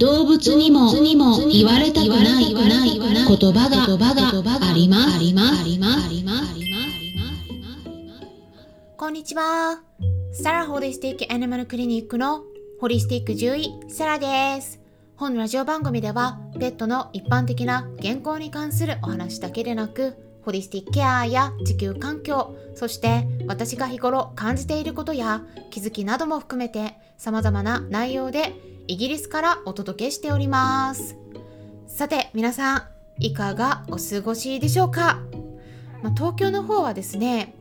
[0.00, 0.90] 動物にも
[1.52, 2.56] 言われたくない言
[3.52, 5.16] 葉があります。
[5.16, 5.60] あります。
[5.60, 6.06] あります。
[6.06, 6.46] あります。
[8.96, 9.82] こんにちは。
[10.32, 12.44] サラホリスティックアニマルクリニックの
[12.80, 14.80] ホリスティック獣医、サラです。
[15.16, 18.86] 本ラジオ番組では、ペットの一般的な健康に関す。
[18.86, 28.54] るお話だけでなく、ホリスティックケアや地球環境、そして私が日頃感じていることや気づきなども含めて様々な内容で
[28.90, 31.16] イギリスからお届けしております。
[31.86, 32.82] さて皆さん、
[33.20, 35.20] いかがお過ごしでしょうか、
[36.02, 37.54] まあ、東京の方はですね、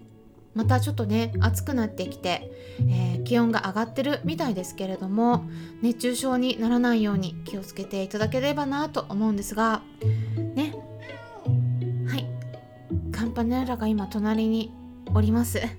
[0.55, 5.45] またちょっとね暑くなってきて、えー、気温が上がってるみたいですけれども
[5.83, 9.83] 熱中症にならないように気をつけていただければなと思うんですが
[10.55, 10.73] ね。
[12.07, 12.25] はい。
[13.11, 14.73] カンパネラが今隣に
[15.13, 15.59] おります。
[15.59, 15.69] ね。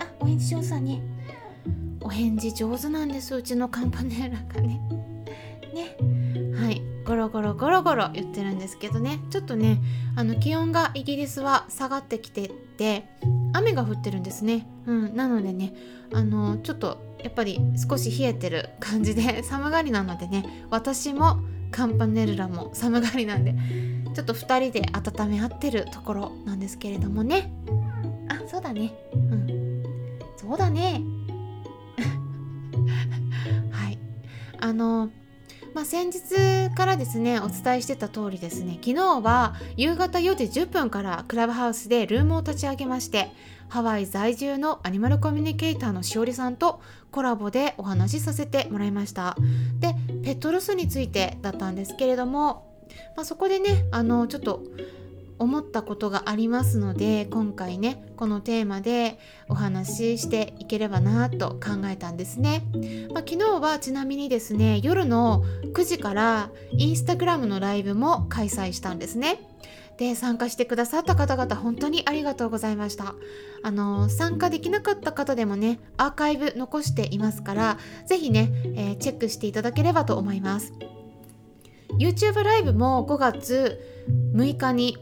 [0.00, 1.15] あお返事上手だね
[2.06, 4.80] お返事上手なんですうちのカンパネラがね。
[5.74, 5.96] ね。
[6.54, 6.80] はい。
[7.04, 9.18] ゴロゴロゴロゴロ言ってるんですけどね。
[9.30, 9.80] ちょっとね
[10.14, 13.08] あの気温がイギリスは下がってきてて
[13.52, 15.74] 雨が降ってるんですね、うん、なのでね
[16.12, 21.38] あのちょっとやっぱり少し冷えてる感じで 寒がりなのでね私も
[21.70, 23.54] カンパネルラも寒がりなんで
[24.14, 27.52] ちょっと2人で温め合ってるところなんですけれどもね。
[28.28, 28.94] あそうだね。
[29.12, 29.82] うん。
[30.36, 31.02] そうだね。
[34.66, 35.10] あの
[35.74, 43.30] まあ、先日からですねお伝えしてた通りですね昨日は夕方4時10分からクラブハウスでルームを立ち上げまして
[43.68, 49.36] ハワイ在住のアニマルコミュニケーターのしおりさんとコラボでお話しさせてもらいました。
[49.78, 49.94] で
[50.24, 52.74] ペットロスについてだったんですけれども、
[53.16, 54.62] まあ、そこでねあのちょっと
[55.38, 62.64] 思ったことがありますので今回ねこのテーマでお話ししていければなと考えたんですね、
[63.12, 69.40] まあ、昨日はちなみにですね夜の9時からインスタグラムのライブも開催したんですね。
[69.98, 73.14] で参加してくださった方々本当にありがとうございました。
[73.62, 80.74] あの参加できなかった方でもねアーカイブ残していますから是非ね、えー、チェックしていただければと思います。
[81.98, 83.80] YouTube ライブも5月
[84.34, 84.98] 6日に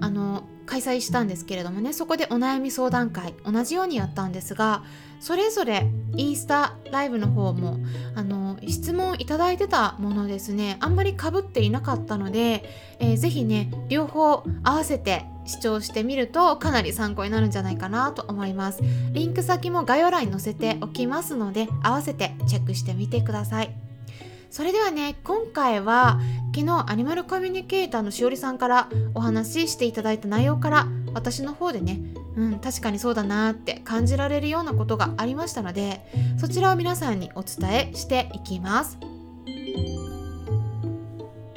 [0.00, 4.82] あの開催したんですけれどもねそこでお悩み相談会同じようにやったんですが
[5.20, 7.78] それぞれインスタライブの方も
[8.14, 12.64] あの質問いただいてたものですねあんまりかぶっていなかったので、
[12.98, 18.82] えー、ぜね両方合わせて視聴してみるとかなり参考になるんじゃないかなと思います。
[19.12, 23.83] リンク先も概要欄に載せておきますので合わせてチェックしてみてください。
[24.54, 26.20] それではね今回は
[26.54, 31.98] 昨日アニマルコミュニケーターのしおりさんからお話ししていただいた内容から私の方でね
[32.36, 36.06] うん確かにそうだなって感じられるようなことがありましたので
[36.38, 38.96] そちらを皆さんにお伝えしていきます。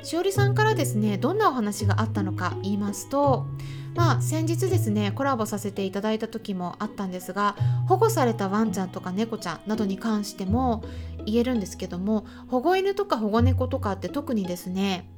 [0.07, 3.45] しおりさんからですねどんなお話があったのか言いますと
[3.94, 7.57] まあ先日ですねコラボさせていただいた時もあったんですが
[7.90, 10.85] 保護されたワンちゃんとか猫ちゃんなどに関しても
[11.25, 15.09] 言えるんですけども保護犬とか保護猫とかって特にですね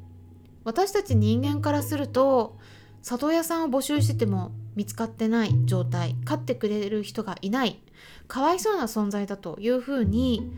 [0.64, 2.58] 私たち人間からすると
[3.04, 7.80] 里親さんを募集してても見つかってない状態飼ってくれる人がいない
[8.28, 10.52] かわいそうな存在だというふうに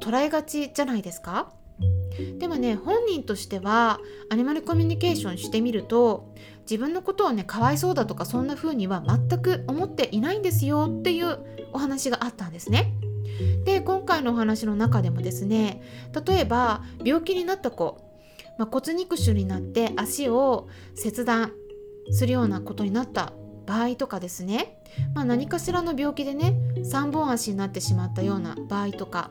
[0.00, 1.54] 捉えがちじゃないですか？
[2.38, 4.00] でもね本人としては
[4.30, 11.38] アニマルコミュニケーションしてみると自分のことをねかわいそうだとかそんな風には全く思っていないんですよっていう
[11.72, 12.92] お話があったんですね。
[13.64, 15.82] で今回のお話の中でもですね
[16.26, 17.98] 例えば病気になった子、
[18.58, 21.52] まあ、骨肉腫になって足を切断
[22.10, 23.32] するようなことになった
[23.66, 24.82] 場合とかですね、
[25.14, 29.30] まあ、何かしらの病気でね3本足になってしまったような場合とか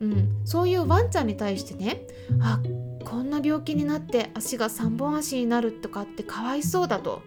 [0.00, 2.02] うん、そういうワンちゃんに対してね
[2.40, 2.60] あ
[3.04, 7.22] こんな病気になって足が3本足になるとかってかわいそうだと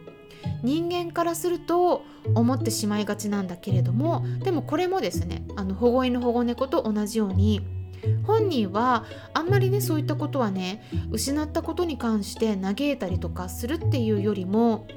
[0.64, 2.04] 人間からすると
[2.36, 7.62] 思ってしまいがちなんだけれどもでもこれもですねあの保護犬保護猫と同じように
[8.26, 14.88] 本人はあんまりねそういったことはね失ったことに関して嘆いたりとかするっていうよりも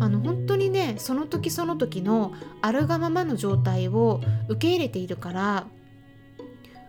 [0.00, 2.32] あの本当にねその時その時の
[2.62, 5.66] あるがままの状態を受け入れているから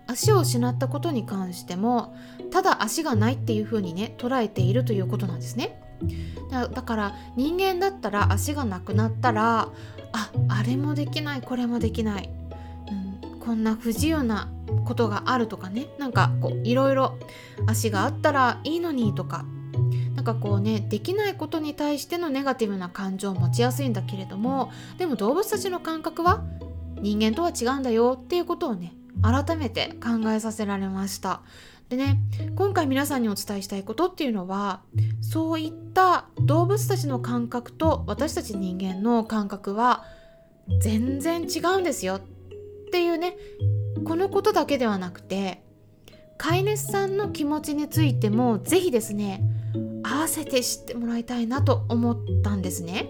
[0.07, 2.15] 足を失ったことに関しても
[2.51, 5.81] ただ足がないっていう風にね捉えているということなんですね。
[6.51, 9.69] だから人間だったら足がなくなったら
[10.13, 12.29] ああれもできないこれもできない、
[13.23, 14.49] うん、こんな不自由な
[14.85, 17.17] ことがあるとかねなんかこういろいろ
[17.65, 19.45] 足があったらいいのにとか
[20.15, 26.43] なんかこうねできないことに対してのネガティブな感情を持ちやすいんだけれどもでも動物たちの感覚は
[27.01, 31.41] 人間とは違うんだよっていうことをね改めて考えさせられました
[31.89, 32.17] でね
[32.55, 34.81] 今回皆さんにお伝えしたいことっていうのは
[35.21, 40.03] そういった動物たちの感覚と私たち人間の感覚は
[40.81, 42.21] 全然違うんですよっ
[42.91, 43.37] ていうね
[44.05, 45.63] このことだけではなくて
[46.37, 49.41] 飼い主さんの気持ちについても是非ですね
[50.03, 53.09] 合わせて知ってもらいたいなと思ったんですね。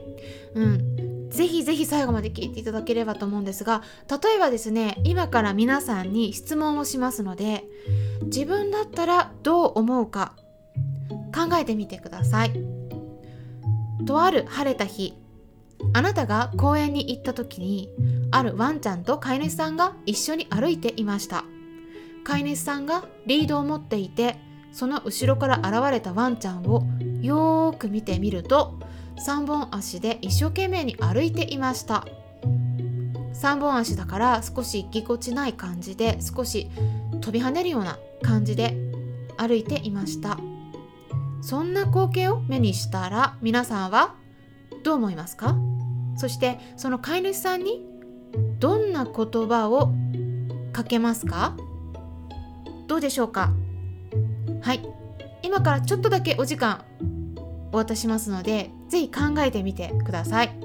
[0.55, 1.06] うん。
[1.29, 7.65] ぜひぜひ最後まで聞いていただければと思うんですが例えばですね今から皆さんに質問をしますので
[8.23, 10.33] 自分だったらどう思うか
[11.33, 12.77] 考えてみてください。
[14.07, 15.13] とある晴れた日
[15.93, 17.89] あなたが公園に行った時に
[18.31, 21.43] あるワンちゃんと飼い主さんが一緒に歩いていました
[22.23, 24.37] 飼い主さんがリードを持っていて
[24.71, 26.83] その後ろから現れたワンちゃんを
[27.21, 28.79] よーく見てみると
[29.25, 32.05] 3本足で一生懸命に歩いていました。
[33.33, 36.69] 3本足だから少しぎこちない感じで少し
[37.21, 38.75] 飛び跳ねるような感じで
[39.37, 40.37] 歩いていました。
[41.41, 44.15] そんな光景を目にしたら皆さんは
[44.83, 45.55] どう思いますか？
[46.15, 47.85] そしてその飼い主さんに
[48.59, 49.91] どんな言葉を
[50.73, 51.55] かけますか？
[52.87, 53.51] どうでしょうか？
[54.61, 54.81] はい。
[55.43, 56.83] 今からちょっとだけお時間
[57.71, 60.59] お渡ししますので是非考えてみてください。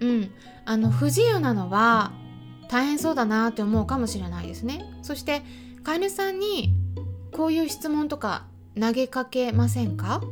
[0.00, 0.30] うん。
[0.64, 2.12] あの不自由なのは
[2.68, 4.84] 大変そうだなって思うかもしれないですね。
[5.02, 5.42] そして
[5.82, 6.72] 飼い主さんに
[7.32, 8.46] こういう質問とか
[8.80, 10.22] 投げかけませんか？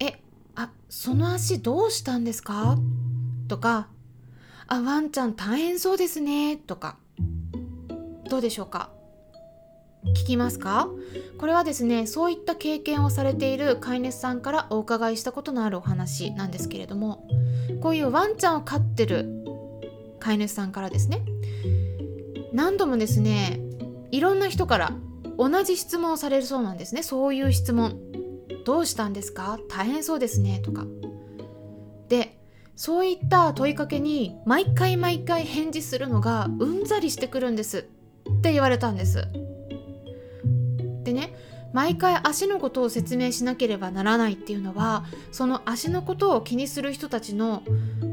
[0.00, 0.20] え
[0.54, 2.78] あその足どうしたんですか？
[3.48, 3.88] とか
[4.66, 6.56] あワンちゃん大変そうですね。
[6.56, 6.96] とか
[8.30, 8.90] どうでしょうか？
[10.08, 10.88] 聞きますか？
[11.38, 17.26] これはですねそういった経験をされている飼い主さんからお伺いしたことのあるお話なんですけれども
[17.80, 19.28] こういうワンちゃんを飼ってる
[20.20, 21.22] 飼い主さんからですね
[22.52, 23.60] 何度もですね
[24.10, 24.92] いろんな人から
[25.36, 27.02] 同じ質問をされるそうなんですね。
[27.02, 27.98] そういう質問
[28.64, 29.58] どうしたんですか？
[29.68, 30.84] 大変そうですねとか。
[32.08, 32.38] で
[32.76, 37.88] そういった問いかけに毎回毎回返事するのがうんざりしてくるんです
[38.30, 39.26] って言われたんです。
[41.04, 41.34] でね
[41.72, 47.62] 毎回足のことを説明しなければならないっていうのはその足のことを気にする人たちの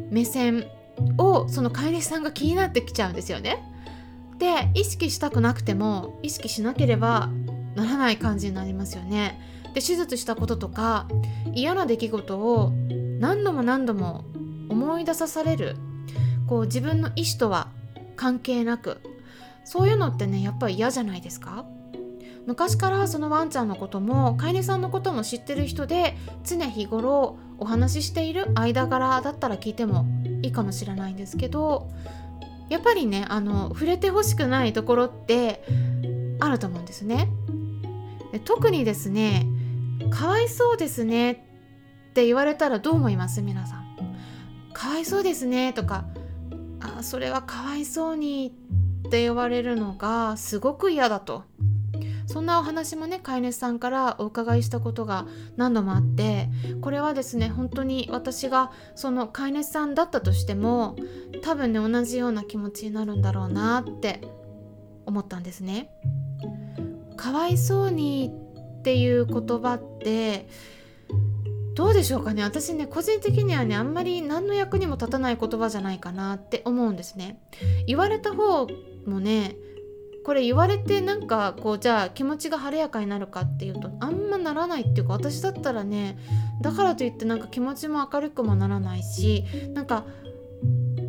[0.09, 0.65] 目線
[1.17, 3.63] をその飼い主さんが気になってきちゃうんですよね。
[4.39, 7.29] で意識したくなくても意識しなければ
[7.75, 9.39] ならない感じになりますよね。
[9.75, 11.07] で手術したこととか
[11.53, 12.71] 嫌な出来事を
[13.19, 14.25] 何度も何度も
[14.69, 15.75] 思い出さされる
[16.47, 17.67] こう自分の意思とは
[18.15, 18.99] 関係なく
[19.63, 21.63] そういうのってねやっぱり嫌じゃないですか？
[22.47, 30.05] 昔からそのワンちゃんのことも飼い主さんのことも知ってる人で常日頃お話ししている間柄だったら聞いても
[30.41, 31.89] いいかもしれないんですけど
[32.69, 35.63] やっぱりねあの触れてほしくないところって
[36.39, 37.29] あると思うんですね。
[38.45, 39.45] 特にですね
[40.09, 41.31] 「かわいそうですね」
[42.09, 43.41] って言われたらどう思います？
[43.41, 43.81] 皆さん。
[44.73, 46.05] かわいそうですねとか
[46.79, 48.53] あそれはかわいそうに
[49.07, 51.43] って言われるのがすごく嫌だと
[52.31, 56.47] そんなお話もね飼い主さんからお伺いしたことが何度もあって
[56.79, 60.95] これはですね本当に私がその飼い主さんだったとしても
[61.41, 64.21] 多分ね同じような気持ちになるんだろうなって
[65.05, 65.89] 思ったんですね。
[67.17, 68.31] かわいそうに
[68.79, 70.47] っていう言葉って
[71.75, 77.41] どうでしょうかね私ね個人的にはねあんまり何の役にも立たない言葉じゃないかなって思うんですね。
[77.87, 78.67] 言われた方
[79.05, 79.57] もね
[80.23, 86.17] これ言われてなんかこうじゃあ気持ちが晴れやかになるかっていうとあんまならないっていうか私だったらね
[86.61, 90.05] だからといってなんか気持ちも明るくもならないしなんか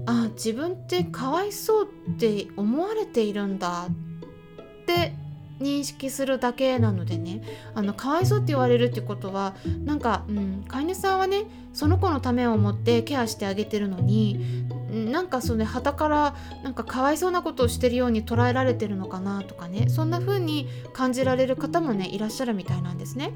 [0.06, 5.12] あ自分ってかわいそうって思われているんだって
[5.60, 7.42] 認識するだけなのでね。
[7.74, 9.54] あのかわいそうって言われるってことは
[9.84, 23.32] なんか、うん、飼い主さんはねその子のためを思ってケアしてあげてるのになんかその旗からなんかかわいそうなことをしてるように捉えられてるのかなとかねそんな風に感じられる方もねいらっしゃるみたいなんですね。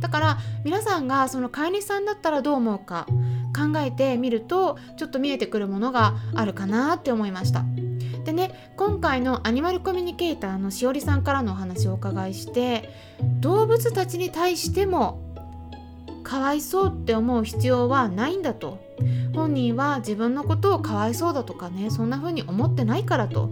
[0.00, 3.06] だから皆さんがその飼い主さんだったらどう思うか
[3.56, 7.64] 考えてみるとちょっと見えてくるものがあるかなって思いました。
[8.24, 12.90] でね今回のアニマルコミュニケーターのしおりさんからのお話をお伺いして
[13.40, 15.29] 動物たちに対しても
[16.22, 18.78] かわいそうって思う必要はないんだと。
[19.34, 23.50] 本人は自分のことをかわいそうだとかねそんな風に思ってないからと。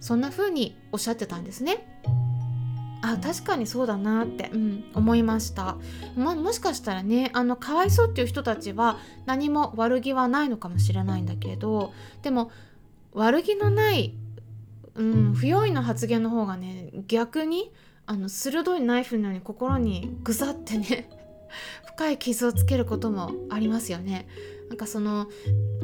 [0.00, 2.00] そんな風におっしゃってたんですね。
[3.04, 5.76] あ確かにそうだなって、うん、思いました、
[6.16, 8.96] ま、もしかしたらねあのかわいそうっていう人たちは
[9.26, 11.92] 何も悪気はないのかもしれないんだけど
[12.22, 12.50] でも
[13.12, 14.14] 悪気のない、
[14.94, 17.70] うん、不用意な発言の方がね逆に
[18.06, 21.08] あの鋭いナイフのように心にぐさってね
[21.86, 24.26] 深い傷をつけることもありますよね。
[24.68, 25.26] なんかその、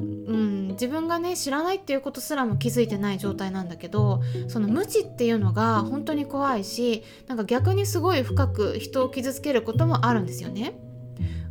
[0.01, 10.79] うん、自分がね知らないっていうことすらも気づいてない状態なんだけどその無知っていうのが本当に怖いしなんか逆にすごい深く人を傷つけることもあるんですよね。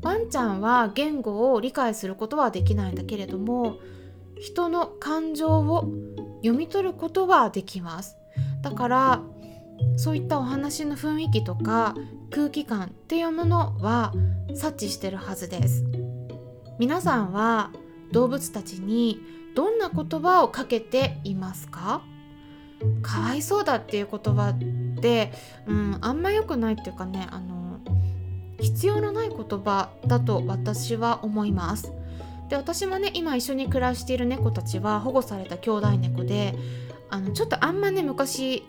[0.02, 3.80] ワンちゃんは言語を理解することはできないんだけれども
[4.40, 5.92] 人の感情を
[6.42, 8.18] 読み取ることはできます。
[8.62, 9.22] だから
[9.98, 11.96] そういったお話の雰囲気とか
[12.31, 14.13] 空気感っていうものは
[14.53, 15.83] 察知してるはずです。
[16.77, 17.71] 皆さんは
[18.12, 19.19] 動物たちに
[19.55, 22.01] どんな言葉をかけていますか？
[23.01, 25.33] かわいそうだっていう言葉って、
[25.67, 27.79] うん、あんま良くないっていうかねあの
[28.59, 31.91] 必要のない言葉だと私は思います。
[32.48, 36.55] で私もね今一緒に暮らしている猫たちは保護された兄弟猫で
[37.09, 38.63] あのちょっとあんまね昔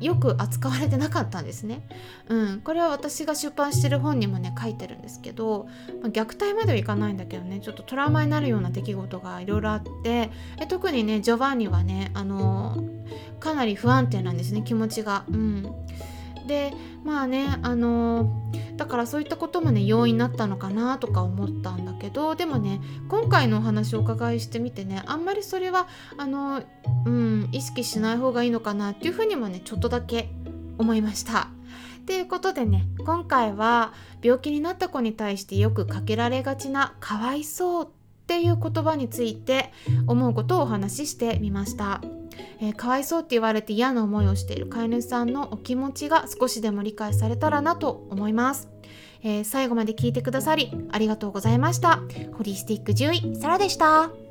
[0.00, 1.86] よく扱われてなかったんですね。
[2.28, 5.68] うん、これは私が出版してる本にもね書いてるんですけど、
[6.02, 12.84] まあ、虐待まではいかないんだけどねちょっとトラウマになるような出来事がいろいろあってえ特にねジョバンニはねあの
[13.40, 15.24] かなり不安定なんですね気持ちが。
[15.28, 15.72] うん
[16.46, 16.72] で
[17.04, 18.30] まあねあの
[18.76, 26.62] だからそういったこともね要因になったのかなとか思ったんだけどでもね今回のお話をお伺いしてみてねあんまりそれはあの
[27.04, 30.28] うん意識しない方がいいのかなっていうふうにもねちょっとだけ
[30.78, 31.48] 思いました。
[32.06, 37.88] ということでね今回は病気になった子に対してよくかけられがちな「かわいそう」
[38.26, 39.72] っていう言葉について
[40.08, 42.02] 思うことをお話ししてみました。
[42.60, 48.68] えー、かわいそうって言われて嫌な思いをしている飼い主さんのお気持ちが少しでも理解されたらなと思います。
[49.22, 52.00] えー、最後まで聞いてくださりありがとうございました。
[52.36, 54.25] ホリスティック獣医サラでした。